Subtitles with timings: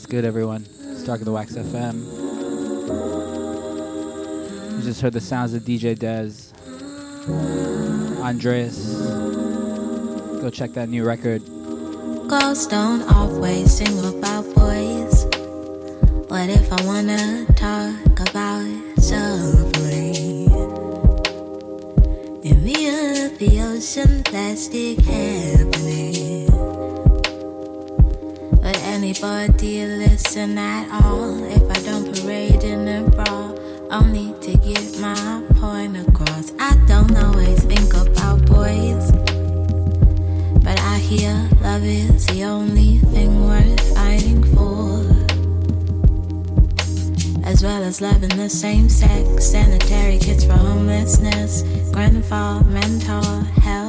[0.00, 0.64] Good, everyone?
[0.96, 1.96] Stark of the Wax FM.
[4.78, 6.54] You just heard the sounds of DJ Dez,
[8.22, 8.96] Andreas.
[10.40, 11.42] Go check that new record.
[12.26, 15.26] Girls don't always sing about boys.
[16.30, 18.64] What if I wanna talk about
[18.98, 20.48] suffering?
[22.42, 26.31] In the of the ocean, plastic happening.
[29.12, 33.52] Anybody listen at all if I don't parade in a bra?
[33.90, 36.50] Only to get my point across.
[36.58, 39.12] I don't always think about boys,
[40.64, 45.04] but I hear love is the only thing worth fighting for.
[47.44, 53.81] As well as loving the same sex, sanitary kits for homelessness, grandfather mental health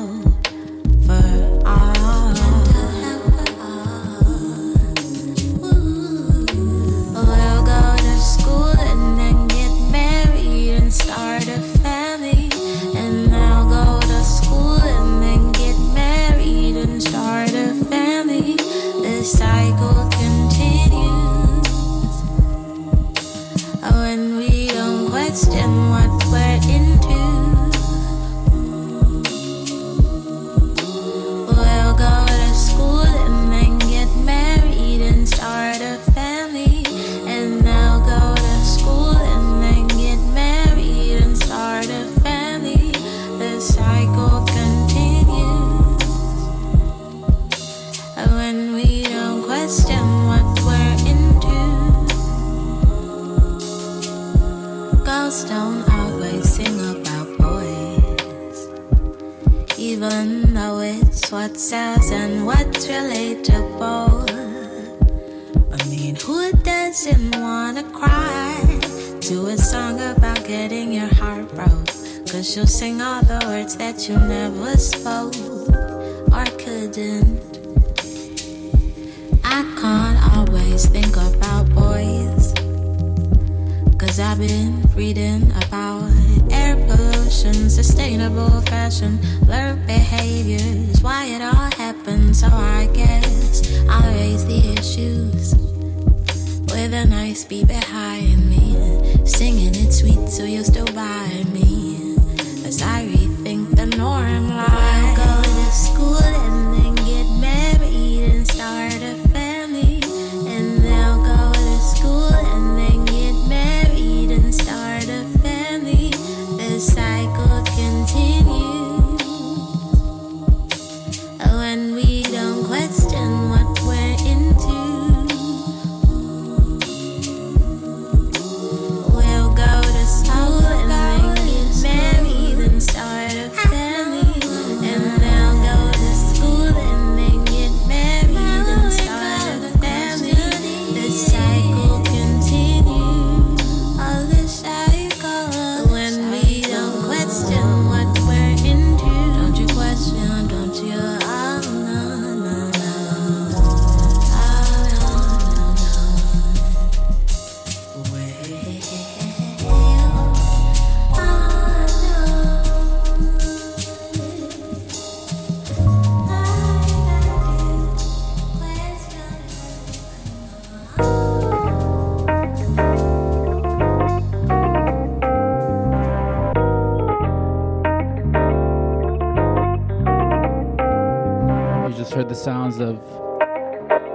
[74.10, 74.73] You never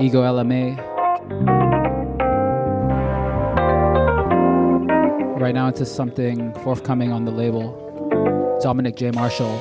[0.09, 0.75] Vigo LMA.
[5.39, 8.59] Right now, into something forthcoming on the label.
[8.63, 9.11] Dominic J.
[9.11, 9.55] Marshall.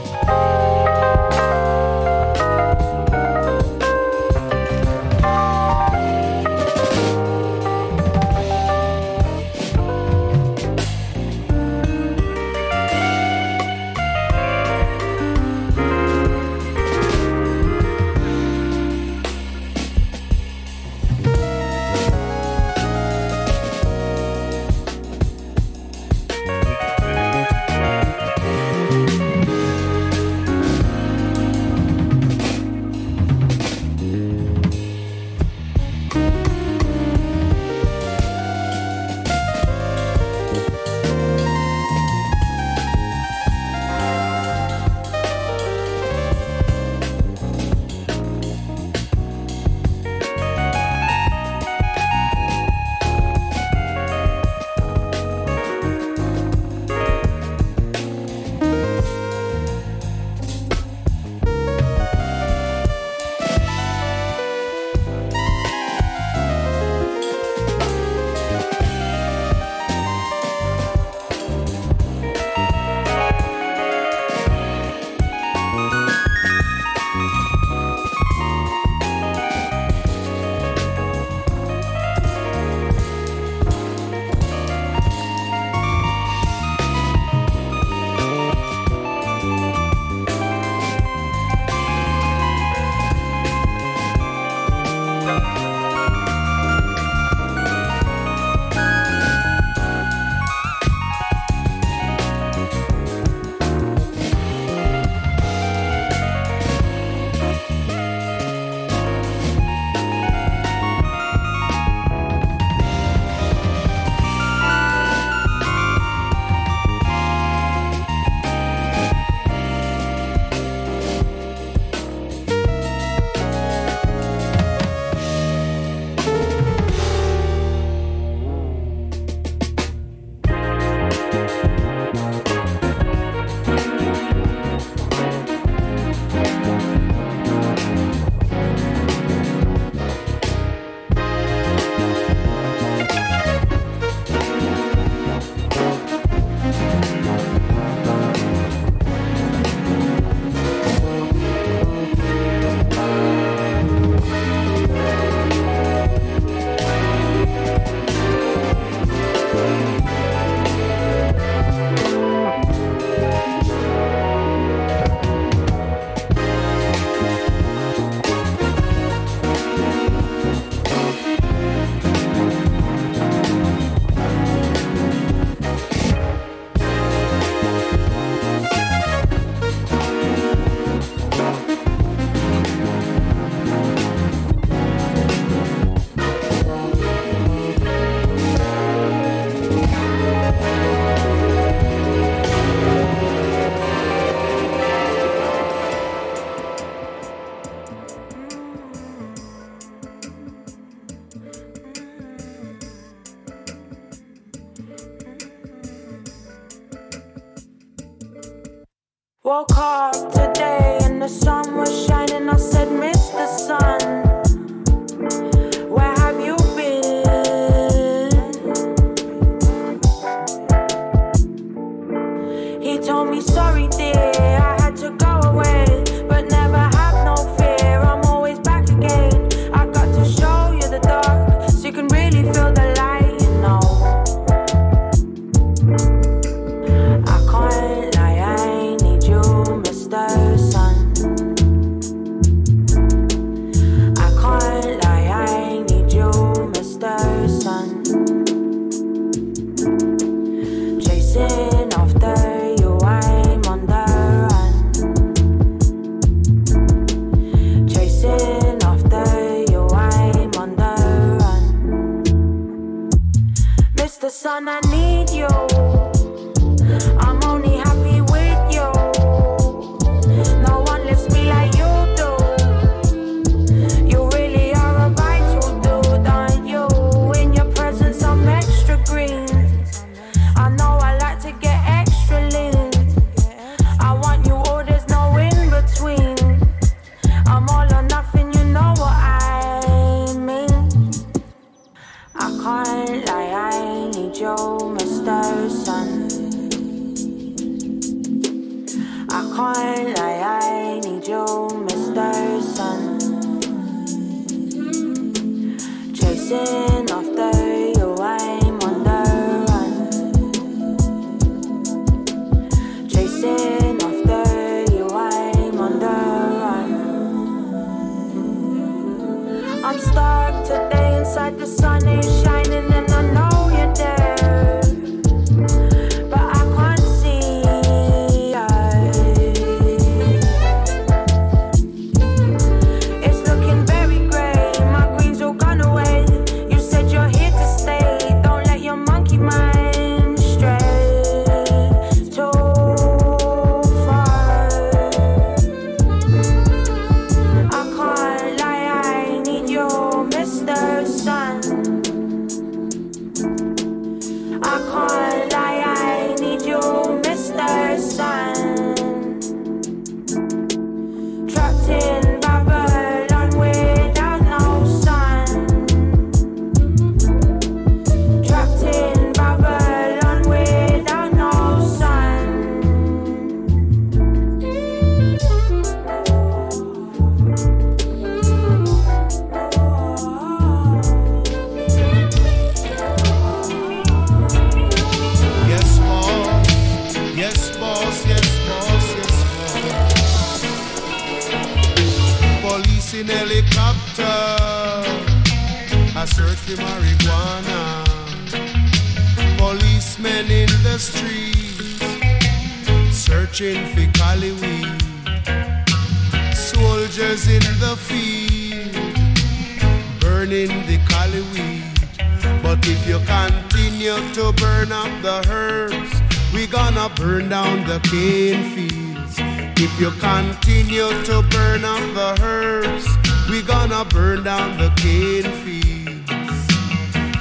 [412.90, 416.22] If you continue to burn up the herbs,
[416.54, 419.36] we gonna burn down the cane fields.
[419.78, 423.06] If you continue to burn up the herbs,
[423.50, 425.86] we gonna burn down the cane fields.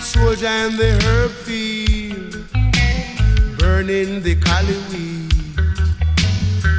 [0.05, 2.45] Soldier in the herb field,
[3.57, 5.33] burning the cali weed.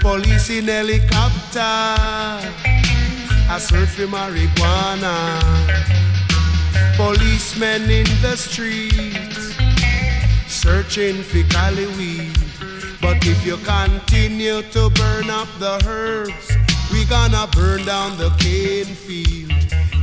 [0.02, 1.62] Police in helicopter,
[3.50, 5.97] a search for marijuana
[6.98, 9.56] policemen in the streets
[10.48, 12.36] searching for cali weed.
[13.00, 16.48] But if you continue to burn up the herbs,
[16.92, 19.52] we gonna burn down the cane field.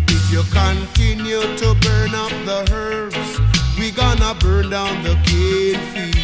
[0.09, 3.41] If you continue to burn up the herbs,
[3.77, 6.24] we gonna burn down the cane field.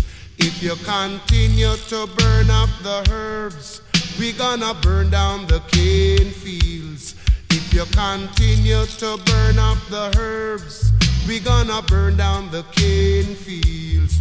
[0.43, 3.81] If you continue to burn up the herbs,
[4.19, 7.13] we gonna burn down the cane fields.
[7.51, 10.91] If you continue to burn up the herbs,
[11.27, 14.17] we gonna burn down the cane fields.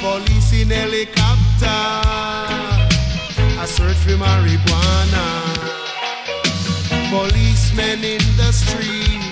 [0.00, 1.66] Police in helicopter,
[3.60, 5.43] I search for marijuana.
[7.10, 9.22] Policemen in the street,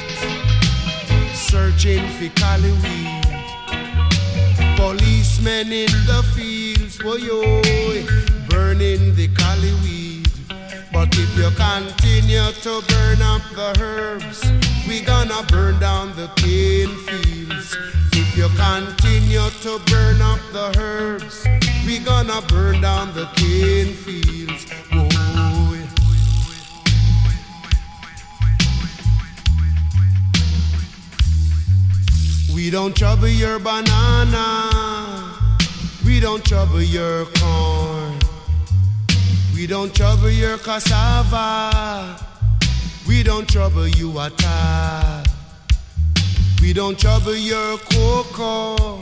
[1.35, 3.23] searching for cali weed.
[4.77, 7.41] Policemen in the fields, whoa yo,
[8.49, 10.29] burning the cali weed.
[10.93, 14.43] But if you continue to burn up the herbs,
[14.87, 17.77] we gonna burn down the cane fields.
[18.13, 21.47] If you continue to burn up the herbs,
[21.87, 24.67] we gonna burn down the cane fields.
[24.93, 25.12] Whoa.
[32.55, 34.71] We don't trouble your banana.
[36.05, 38.19] We don't trouble your corn.
[39.55, 42.19] We don't trouble your cassava.
[43.09, 45.23] We don't trouble you at all.
[46.61, 49.01] We don't trouble your cocoa.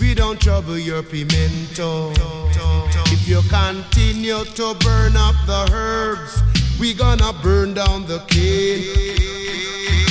[0.00, 2.12] We don't trouble your pimento.
[3.12, 6.42] If you continue to burn up the herbs,
[6.80, 10.09] we gonna burn down the cane.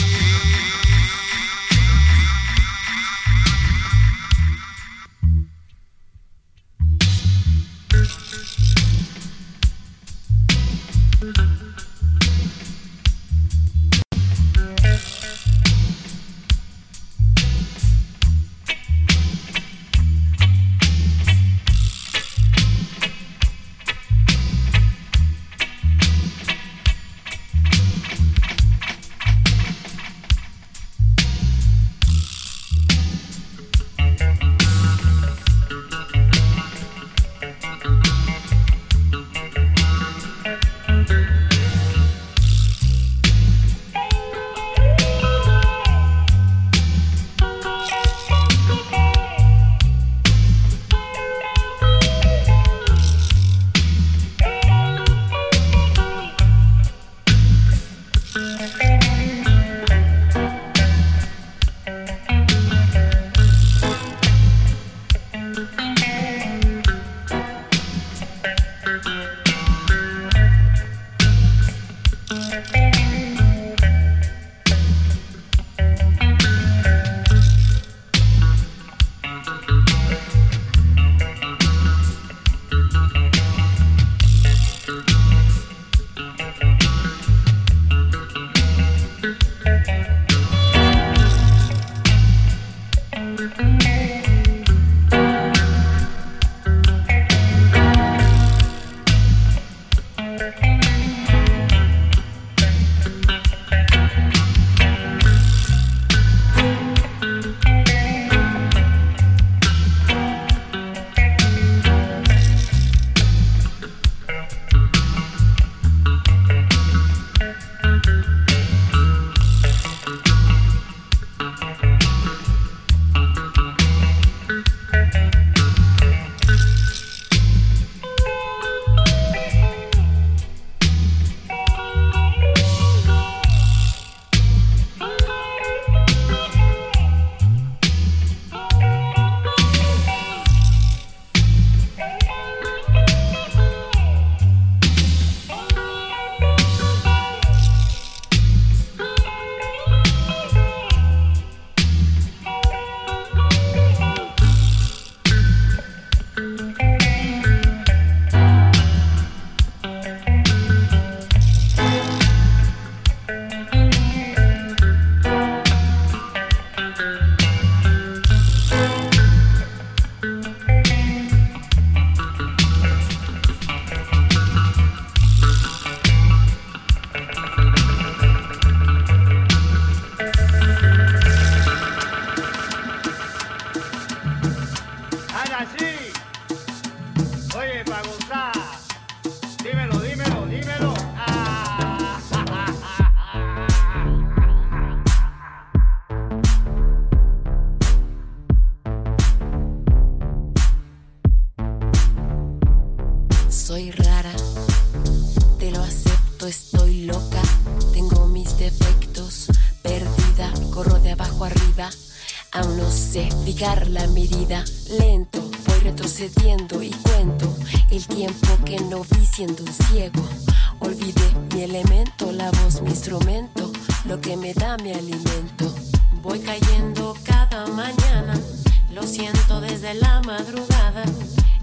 [229.00, 231.04] lo siento desde la madrugada.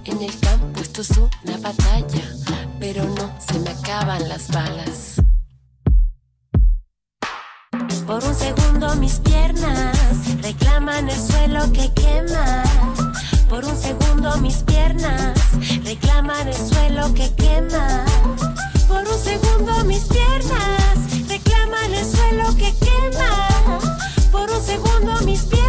[0.04, 2.22] En el campo esto es una batalla,
[2.80, 5.16] pero no se me acaban las balas.
[8.06, 9.96] Por un segundo mis piernas
[10.42, 12.62] reclaman el suelo que quema.
[13.50, 15.34] Por un segundo mis piernas
[15.84, 18.04] reclaman el suelo que quema.
[18.88, 23.78] Por un segundo mis piernas reclaman el suelo que quema.
[24.32, 25.65] Por un segundo mis piernas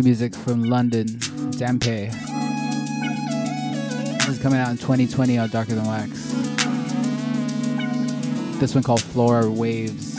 [0.00, 1.08] New music from London,
[1.58, 2.10] Dampe.
[4.16, 6.10] This is coming out in 2020 on Darker Than Wax.
[8.58, 10.09] This one called Flora Waves.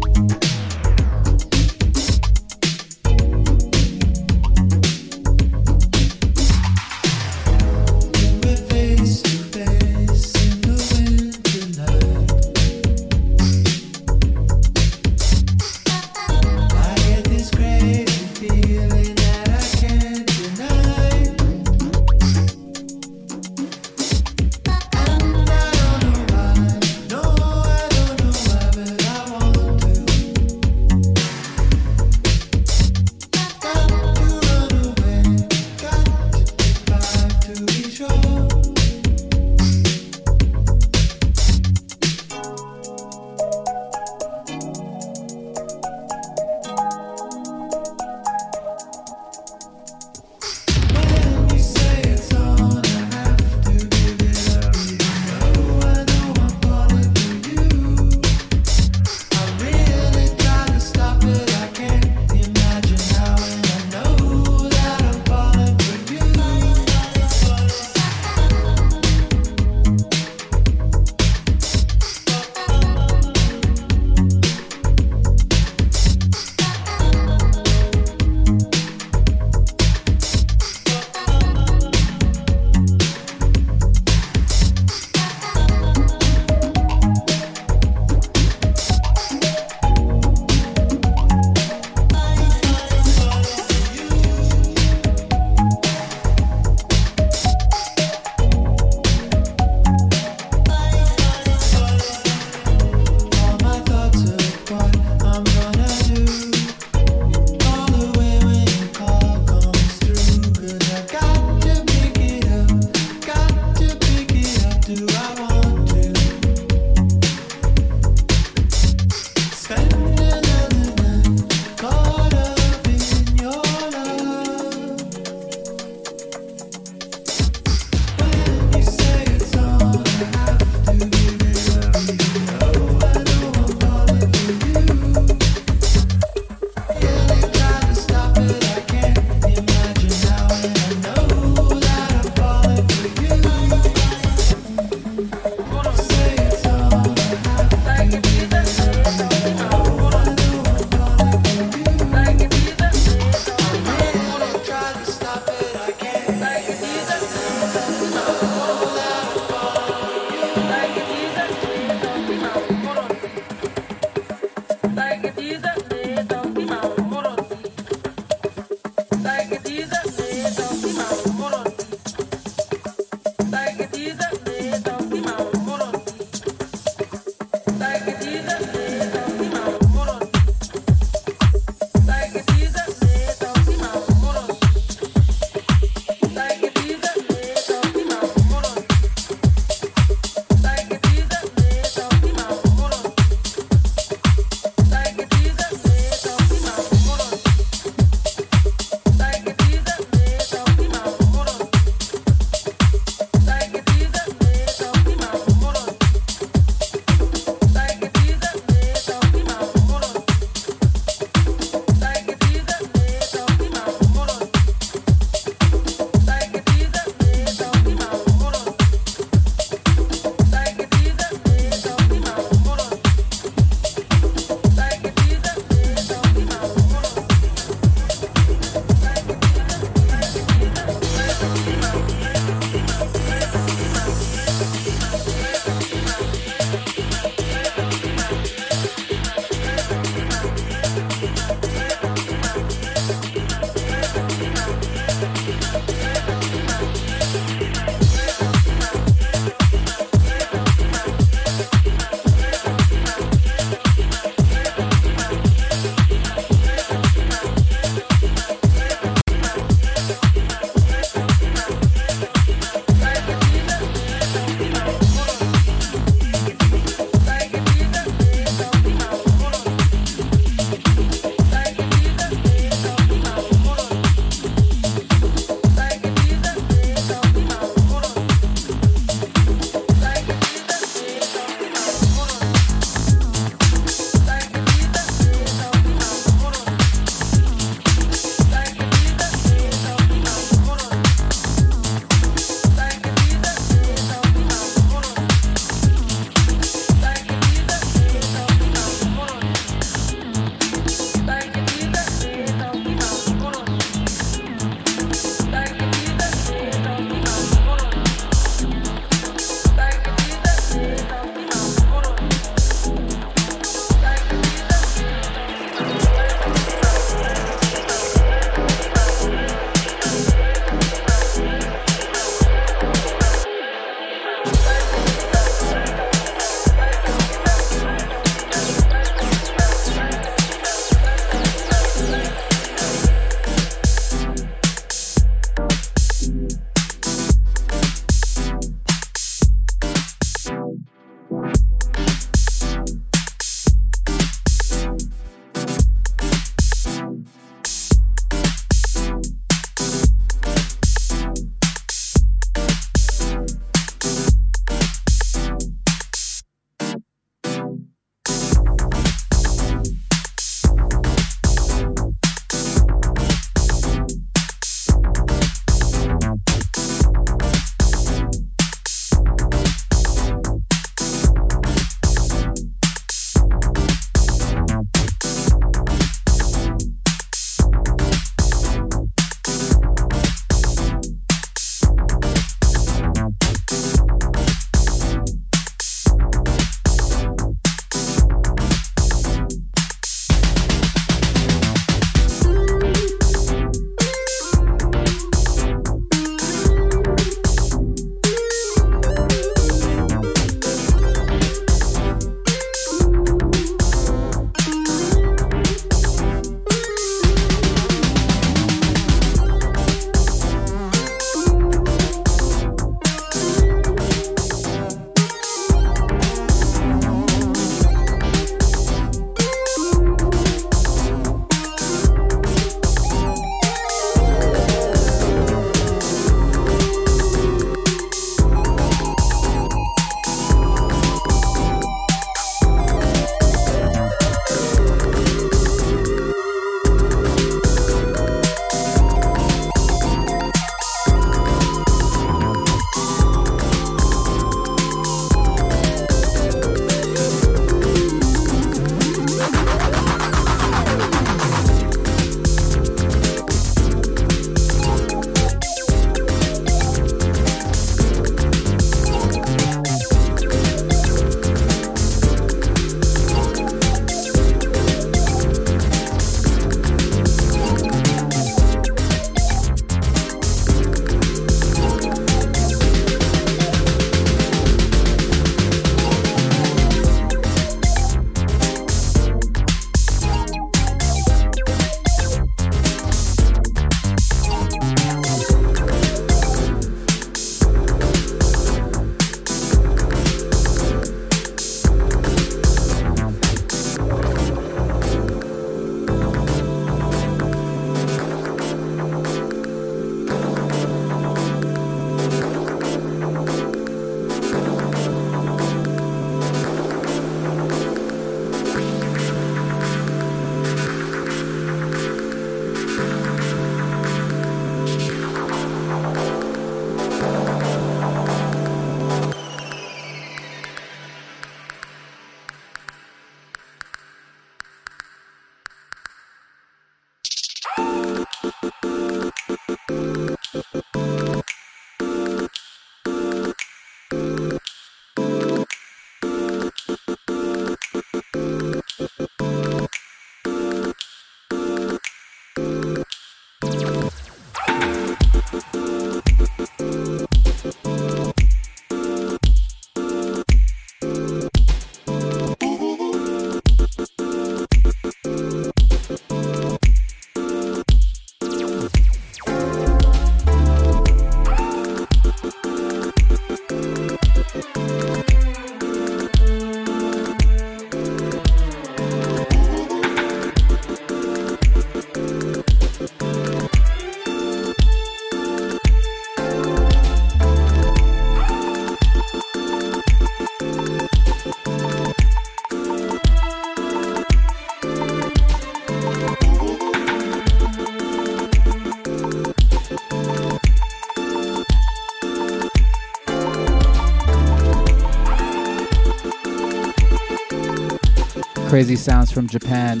[598.74, 600.00] Crazy sounds from Japan.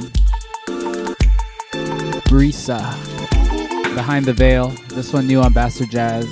[2.26, 2.80] Brisa.
[3.94, 4.70] Behind the Veil.
[4.88, 6.26] This one new on Bastard Jazz.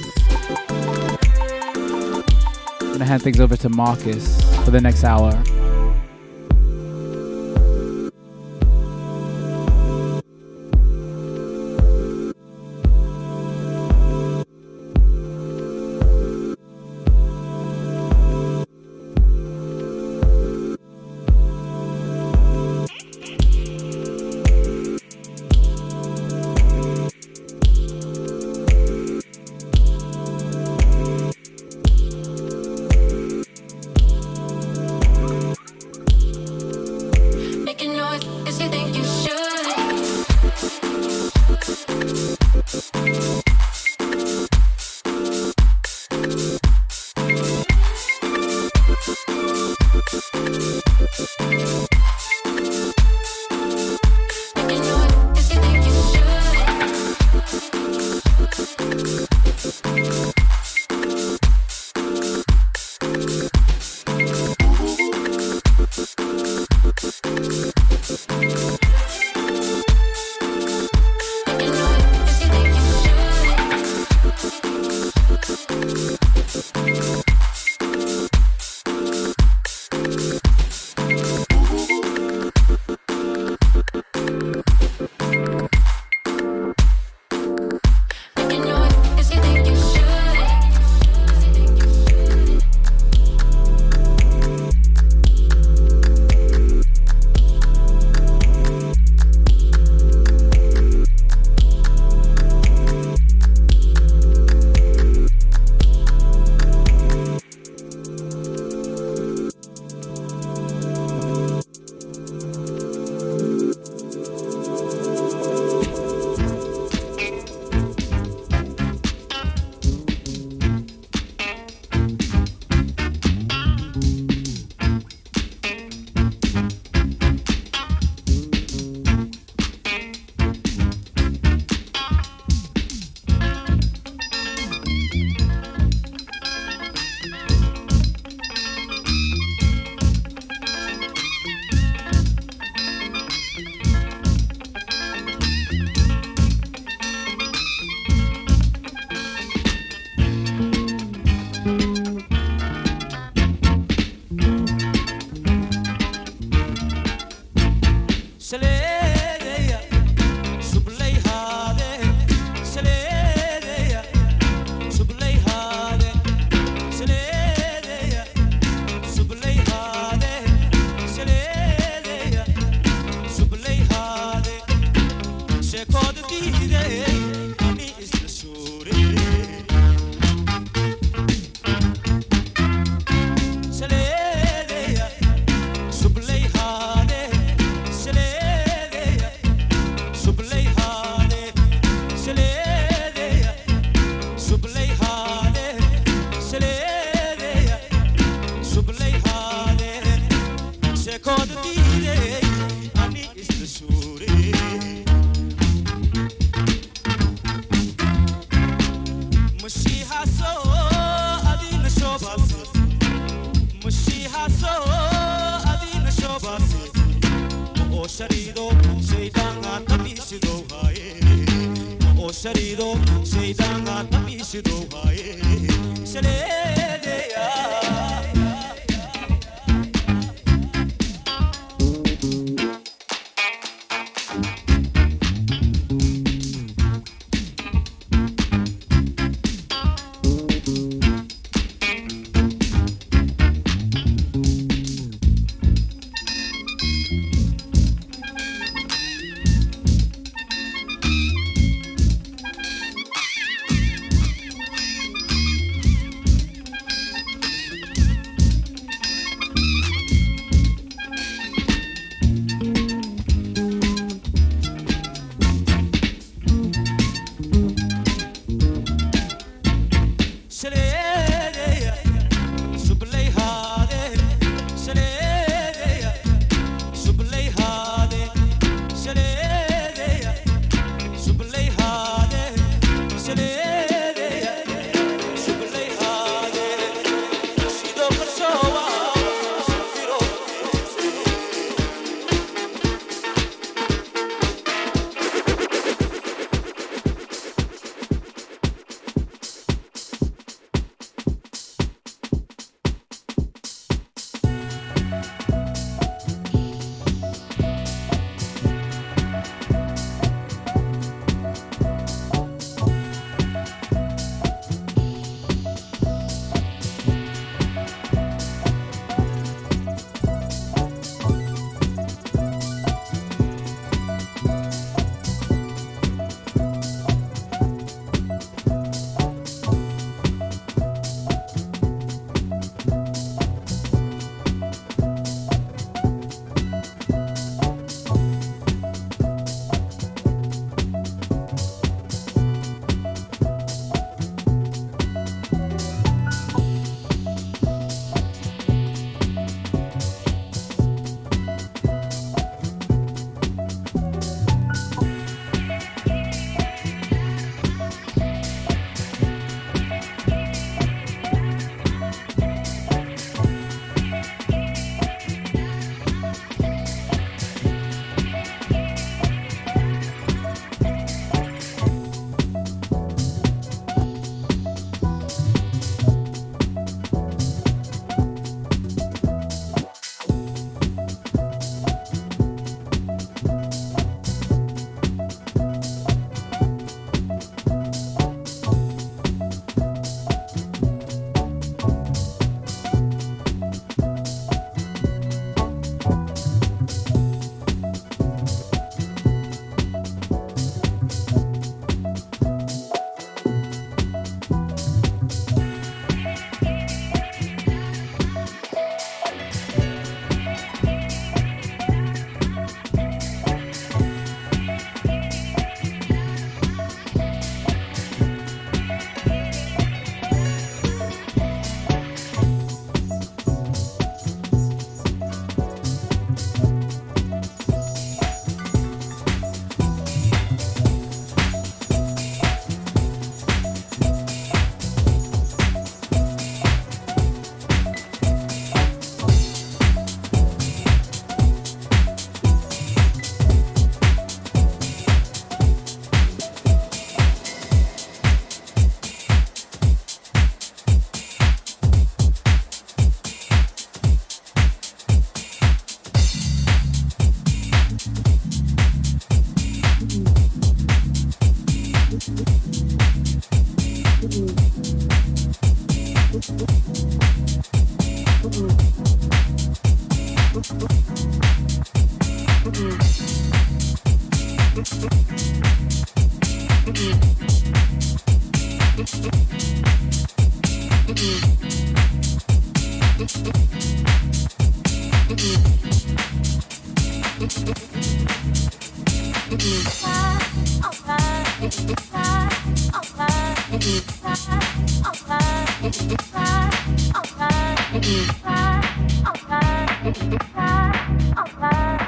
[2.80, 5.40] I'm gonna hand things over to Marcus for the next hour.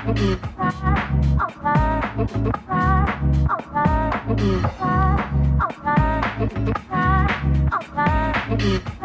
[0.07, 0.35] Mm-hmm.
[8.55, 9.04] mm-hmm.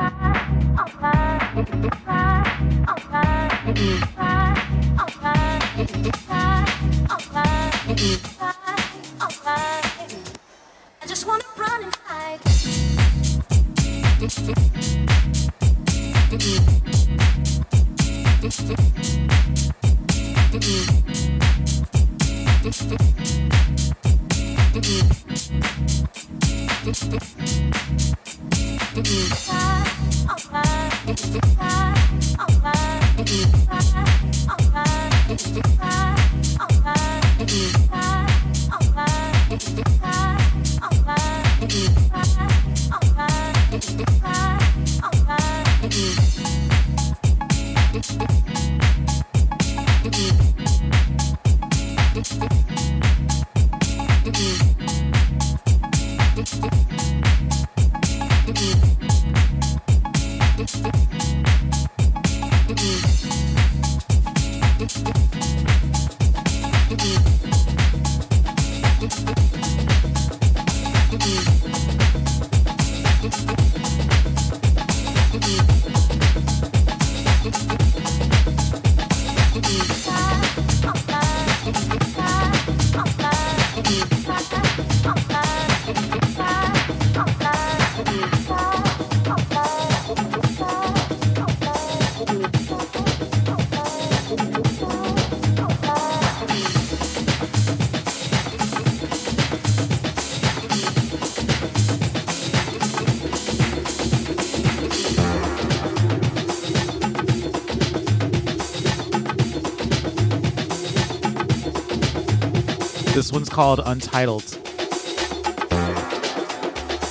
[113.29, 114.57] This one's called Untitled.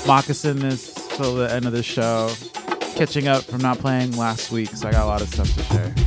[0.05, 2.35] Moccasin is till the end of the show.
[2.97, 5.63] Catching up from not playing last week, so I got a lot of stuff to
[5.63, 5.98] share.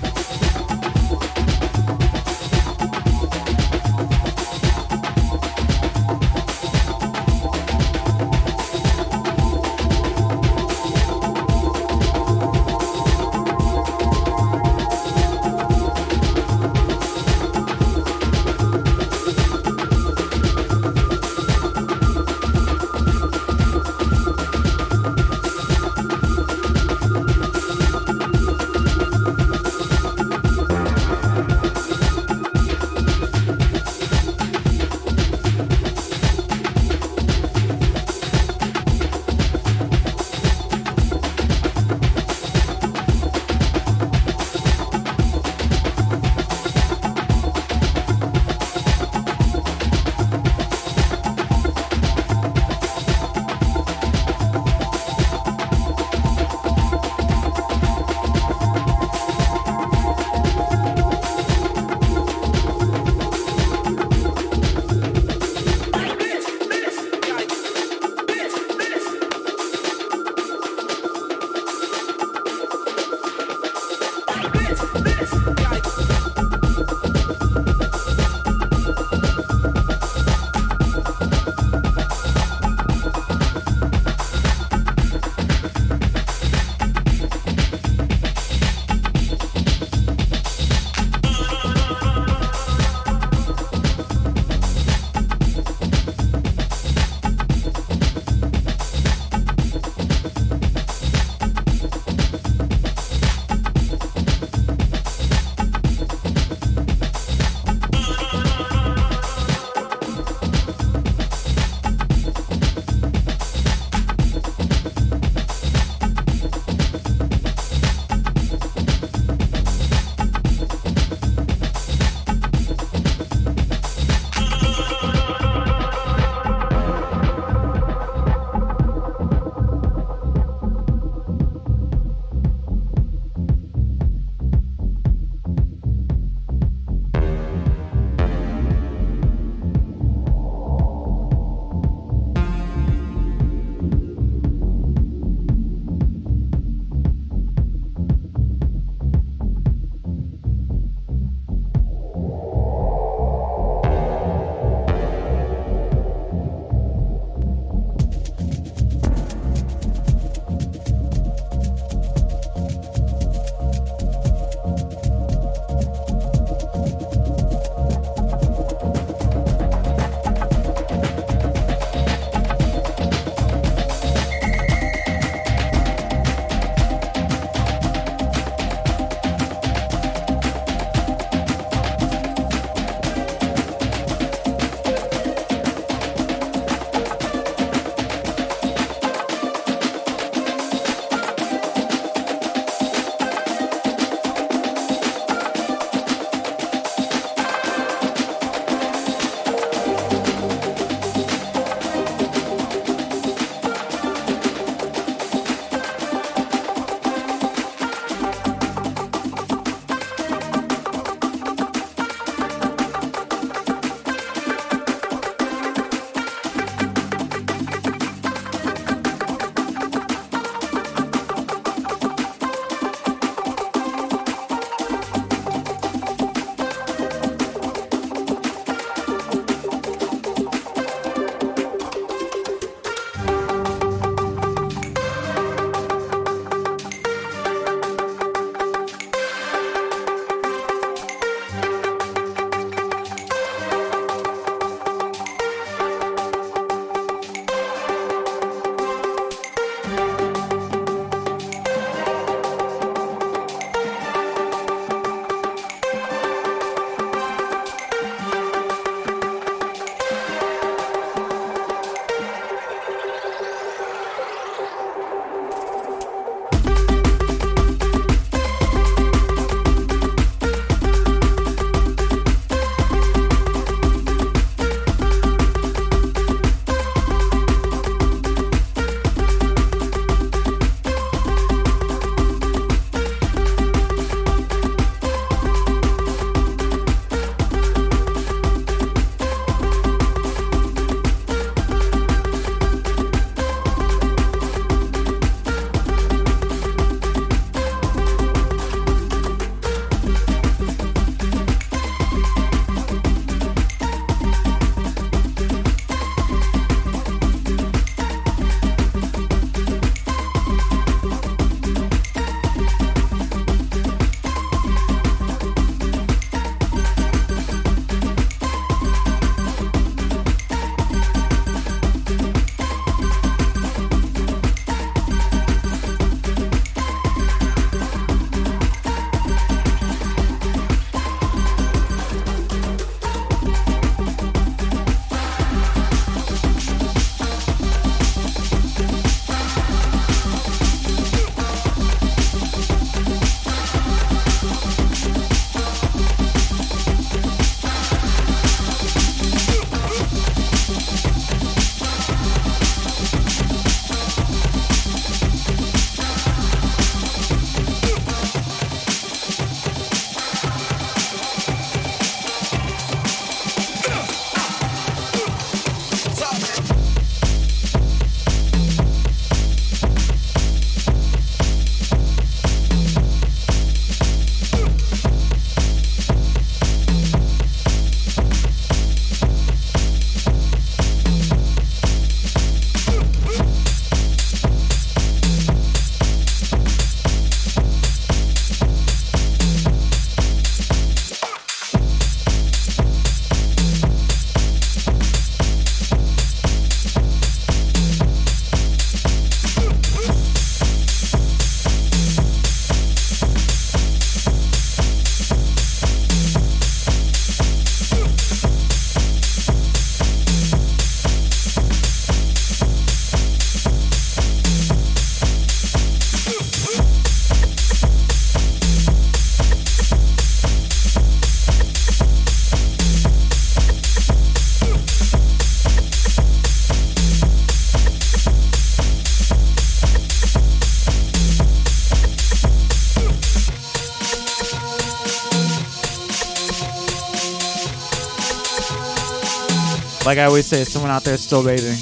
[440.12, 441.78] Like I always say, someone out there is still bathing.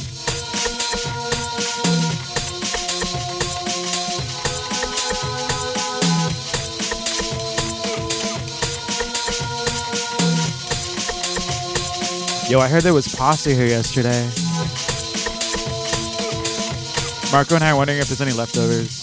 [12.48, 14.22] Yo, I heard there was pasta here yesterday.
[17.32, 18.99] Marco and I are wondering if there's any leftovers.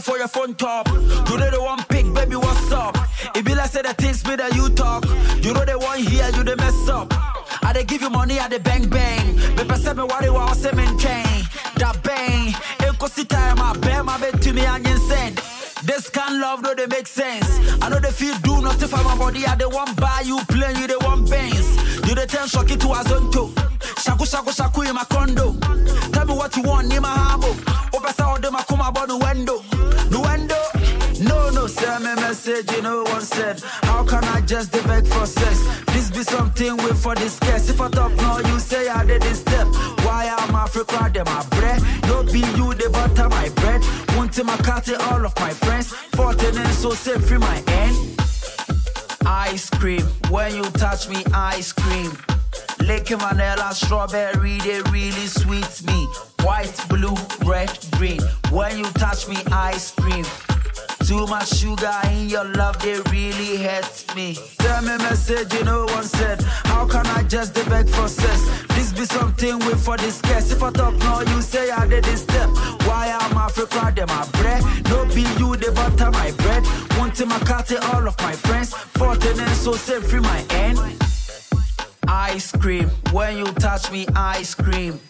[0.00, 2.96] For your phone top, you know the one pick, baby, what's up?
[3.34, 5.04] It be like say the things me that you talk.
[5.42, 7.12] You know the one here, you the mess up.
[7.62, 9.36] I they give you money at the bang bang.
[9.56, 11.44] Pepe say me what I say maintain.
[11.76, 15.40] That bang, Eko si time I my bed to me and send.
[15.84, 17.60] This kind love, no, they make sense.
[17.82, 19.46] I know they feel do nothing for my body.
[19.46, 21.76] I they want buy you plane, you they want bangs.
[22.08, 23.25] You the ten shocky to Azonto.
[23.25, 23.25] Shaku
[41.16, 41.82] them my?
[42.06, 43.82] No be you, the butter my bread.
[44.32, 45.94] To my cat, all of my friends.
[46.14, 48.20] Fourteen and so safe free my end.
[49.24, 52.12] Ice cream, when you touch me, ice cream.
[52.80, 56.06] Lick vanilla, strawberry, they really sweet me.
[56.42, 57.16] White, blue,
[57.46, 58.20] red, green.
[58.50, 60.26] When you touch me, ice cream.
[61.06, 64.36] Too much sugar in your love, they really hurt me.
[64.58, 66.42] Tell me message, you know one said.
[66.64, 68.42] How can I just beg for sex?
[68.74, 70.50] This be something wait for this case.
[70.52, 72.48] If I talk no, you say I did this step.
[72.86, 74.64] Why am Africa, them my bread?
[74.88, 76.64] No be you, the butter my bread.
[77.16, 78.74] To my cat, to all of my friends.
[78.74, 80.78] Fourteen and so safe free my end.
[82.06, 85.00] Ice cream, when you touch me, ice cream.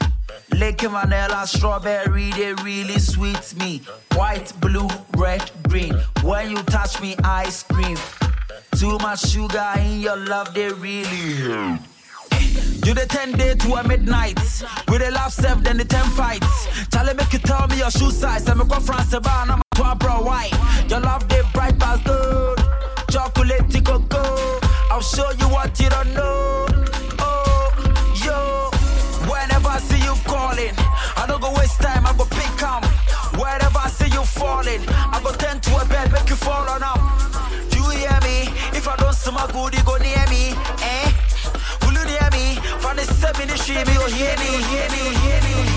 [0.52, 3.82] Lick vanilla, strawberry, they really sweet me.
[4.14, 5.94] White, blue, red, green.
[6.22, 7.96] When you touch me, ice cream.
[8.76, 11.78] Too much sugar in your love, they really.
[12.84, 14.38] You the 10 day to a midnight.
[14.88, 16.68] With a laugh self, then the 10 fights.
[16.92, 18.48] Charlie, make you tell me your shoe size.
[18.48, 20.52] I'm a go France, I'm a to bro white.
[20.88, 22.60] Your love, they bright as gold.
[23.10, 24.60] Chocolate, cocoa.
[24.90, 26.66] I'll show you what you don't know.
[30.56, 30.74] Calling,
[31.16, 32.84] I don't go waste time, I go pick up.
[33.36, 36.82] Wherever I see you falling, I go tend to a bed, make you fall on
[36.82, 37.00] up.
[37.70, 38.48] Do you hear me?
[38.72, 41.12] If I don't smell my good, you go near me, eh?
[41.82, 42.56] Will you hear me?
[42.80, 45.75] From the seven, you hear me, you hear me, me, hear me, hear me.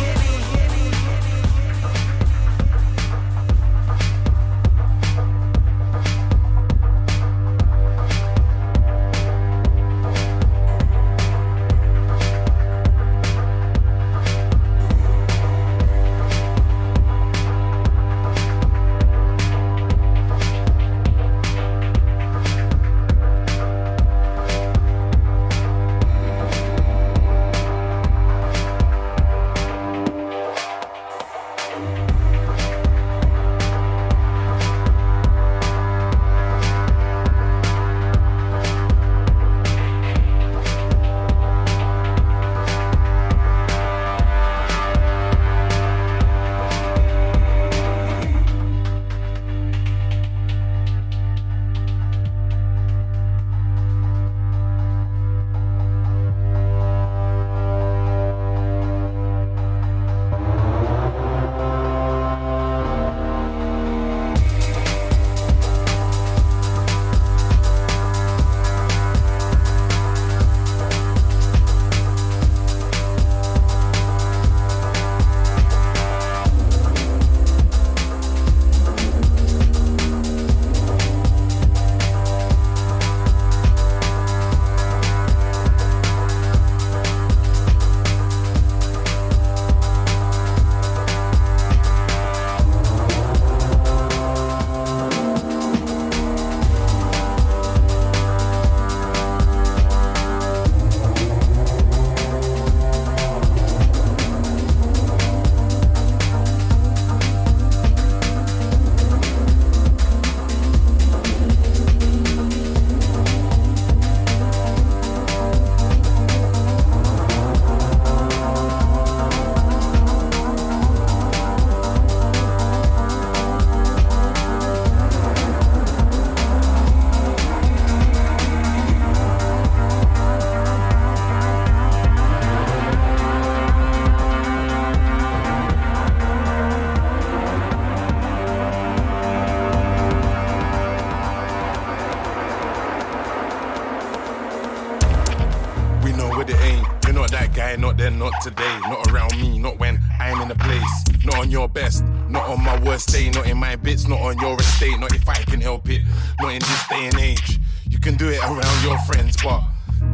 [154.09, 154.99] Not on your estate.
[154.99, 156.01] Not if I can help it,
[156.41, 157.59] not in this day and age.
[157.87, 159.61] You can do it around your friends, but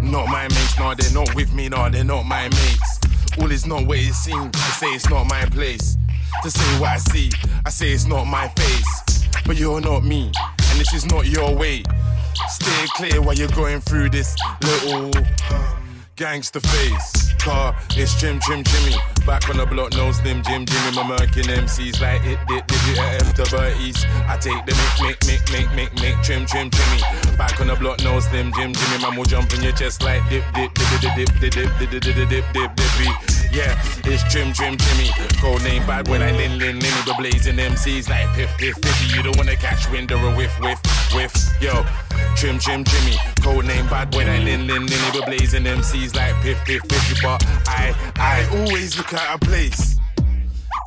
[0.02, 0.78] not my mates.
[0.78, 3.00] No, they're not with me, no, they're not my mates.
[3.40, 4.52] All is not what it seems.
[4.52, 5.98] They say it's not my place.
[6.44, 7.32] to say what I see.
[7.66, 10.32] I say it's not my face, but you're not me,
[10.70, 11.84] and this is not your way.
[12.50, 15.26] Stay clear while you're going through this little um,
[16.16, 17.34] gangster face.
[17.36, 19.15] Car, it's Jim Jim Jimmy.
[19.26, 20.96] Back on the block, no slim Jim Jimmy.
[20.96, 23.44] My murking MCs like it, did, did it F to
[23.82, 24.06] East.
[24.30, 27.02] I take the mic, mic, mic, mic, mic, mic, trim, trim, Jimmy.
[27.36, 29.02] Back on the block, no slim Jim Jimmy.
[29.02, 31.90] Man will jump in your chest like dip, dip, dip, dip, dip, dip, dip, dip,
[31.90, 35.10] dip, dip, dip, dip, dip, yeah, it's Trim Trim Jimmy.
[35.40, 37.02] Code name bad when I Lin Lin Linny.
[37.06, 39.16] But blazing MCs like Piff Piff Piffy.
[39.16, 40.82] You don't wanna catch wind or a whiff whiff
[41.16, 41.34] whiff.
[41.62, 41.86] Yo,
[42.36, 43.18] Trim Trim Jimmy.
[43.42, 45.10] Code name bad when I Lin Lin Linny.
[45.14, 47.24] But blazing MCs like Piff Piff Piffy.
[47.24, 49.98] But I, I always look at a place.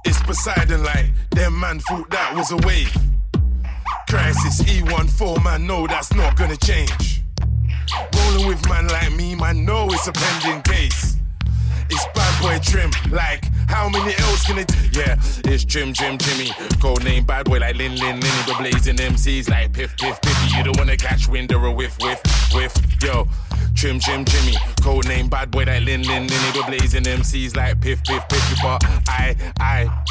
[0.05, 2.95] It's Poseidon like them man thought that was a wave.
[4.09, 7.23] Crisis E14 man, no, that's not gonna change.
[8.15, 11.18] Rolling with man like me, man, know it's a pending case.
[11.91, 12.91] It's bad boy trim.
[13.11, 14.71] Like, how many else can it?
[14.93, 16.51] Yeah, it's Trim Jim Jimmy.
[16.81, 18.43] Code name bad boy like Lin Lin Linny.
[18.47, 20.57] But blazing MCs like Piff Piff Piffy.
[20.57, 22.21] You don't wanna catch wind or a whiff whiff
[22.53, 22.75] whiff.
[23.03, 23.27] Yo,
[23.75, 24.55] Trim Jim Jimmy.
[24.83, 26.51] Code name bad boy like Lin Lin Linny.
[26.55, 28.63] But blazing MCs like Piff Piff Piffy.
[28.63, 30.05] But I, I.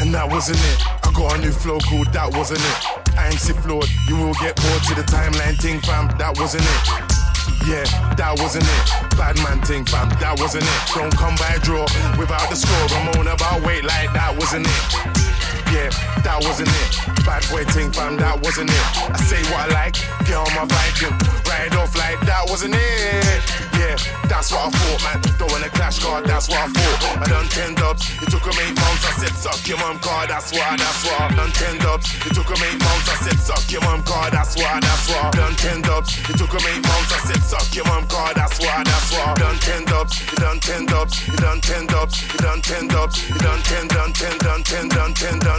[0.00, 1.06] And that wasn't it.
[1.06, 3.16] I got a new flow called That Wasn't It.
[3.18, 3.88] I ain't flawed.
[4.06, 6.06] You will get bored to the timeline thing, fam.
[6.18, 7.17] That wasn't it.
[7.66, 7.84] Yeah,
[8.16, 9.16] that wasn't it.
[9.16, 10.80] Bad man thing, fam, that wasn't it.
[10.94, 11.86] Don't come by draw
[12.18, 12.86] without the score.
[12.96, 15.37] I'm on about weight like that wasn't it.
[15.72, 15.90] Yeah,
[16.24, 16.90] that wasn't it.
[17.24, 18.84] Bad boy thing, fam, that wasn't it.
[19.12, 21.12] I say what I like, get on my Viking,
[21.44, 23.42] ride off like that wasn't it.
[23.76, 23.94] Yeah,
[24.26, 25.18] that's what I thought, man.
[25.38, 27.20] Don't wanna clash card, that's what I thought.
[27.20, 29.04] I done ten dubs, it took a eight months.
[29.06, 31.20] I said suck your mum card, that's what, that's what.
[31.20, 33.06] I done ten dubs, it took a eight months.
[33.12, 35.24] I said suck your mum card, that's what, that's what.
[35.24, 37.12] I done ten dubs, it took a eight months.
[37.12, 39.34] I said suck your mom car, that's why, that's why.
[39.36, 43.14] Done ten dubs, you done ten dubs, you done ten dubs, you done ten dubs,
[43.28, 45.57] you done ten, done ten, done ten, done ten, done,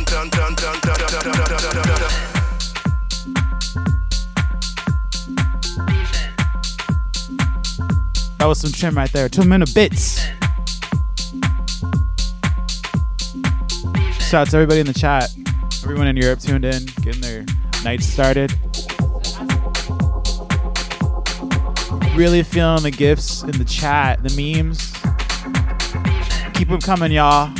[8.37, 9.27] that was some trim right there.
[9.27, 10.25] Two minute bits.
[14.29, 15.29] Shout out to everybody in the chat.
[15.83, 17.45] Everyone in Europe tuned in, getting their
[17.83, 18.53] night started.
[22.15, 24.93] Really feeling the gifts in the chat, the memes.
[26.53, 27.53] Keep them coming, y'all.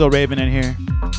[0.00, 1.09] Still raving in here.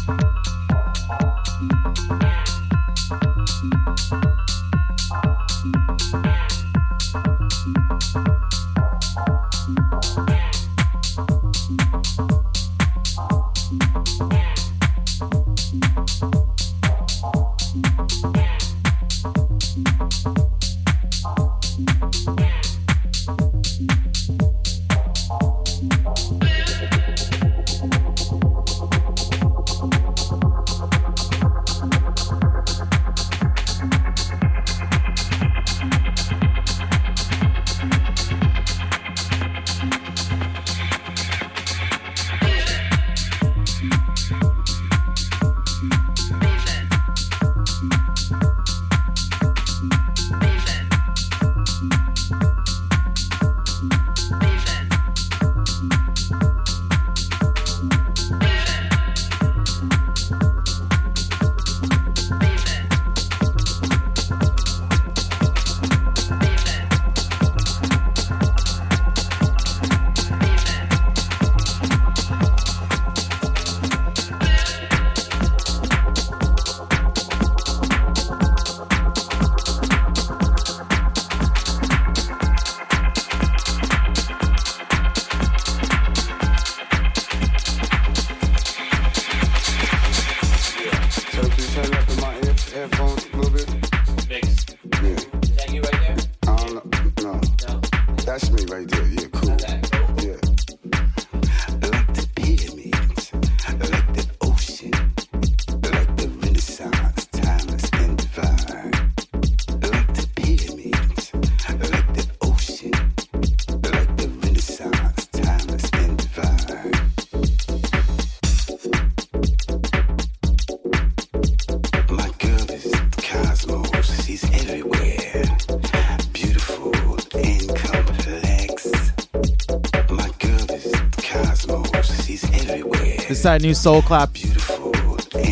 [133.41, 134.29] Side New Soul Clap.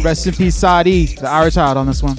[0.03, 2.15] Rest in peace, Sadi, the Irish child on this one.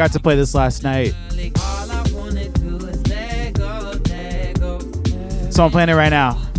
[0.00, 1.14] Forgot to play this last night.
[5.52, 6.49] So I'm playing it right now.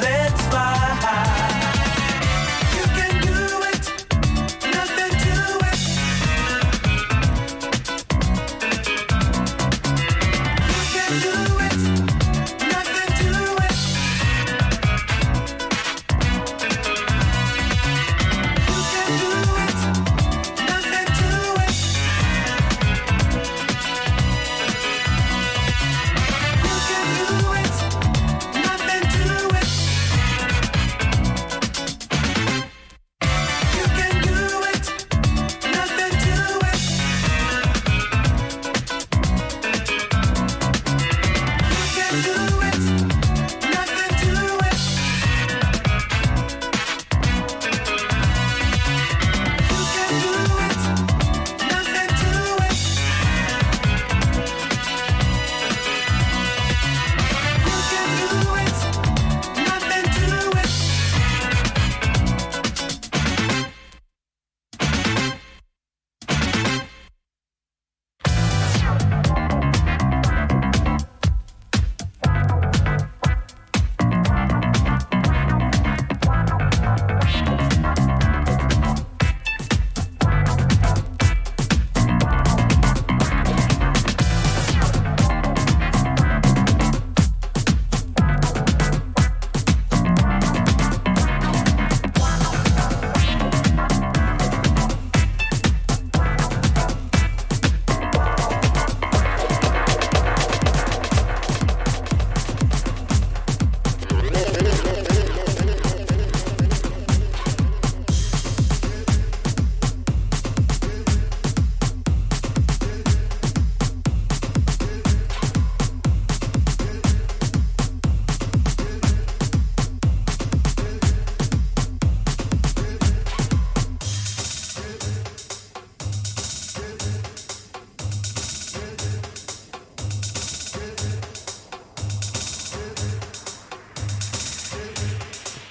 [0.00, 1.37] Let's fly high.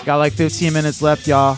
[0.07, 1.55] Got like 15 minutes left, y'all.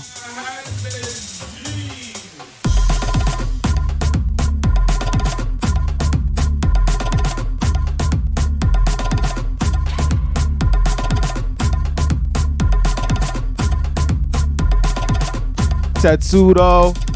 [16.02, 17.09] Tetsudo.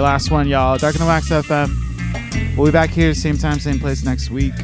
[0.00, 0.78] Last one, y'all.
[0.78, 2.56] Dark and the Wax FM.
[2.56, 4.54] We'll be back here, same time, same place next week.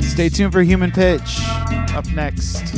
[0.00, 1.38] Stay tuned for Human Pitch
[1.94, 2.74] up next.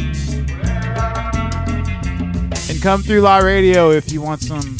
[2.69, 4.77] And come through La Radio if you want some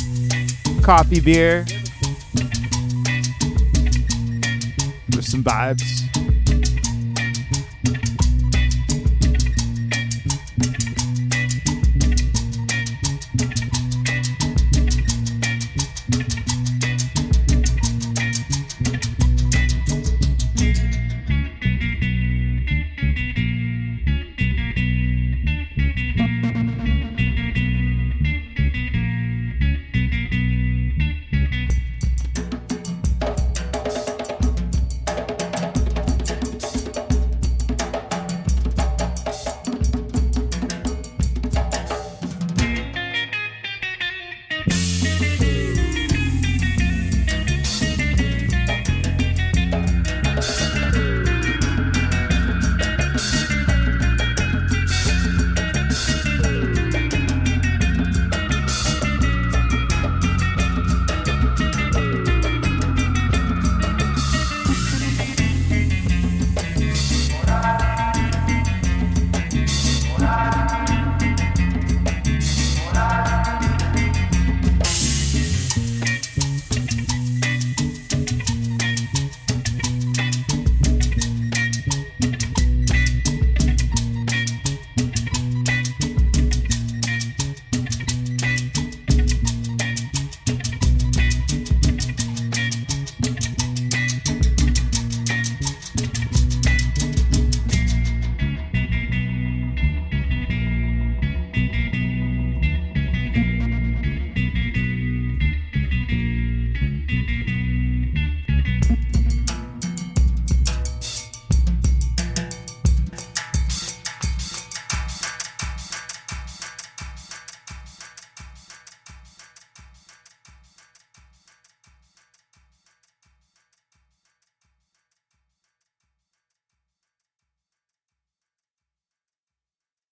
[0.83, 1.65] coffee beer